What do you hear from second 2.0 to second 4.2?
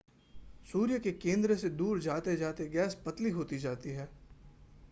जाते-जाते gas पतली होती जाती है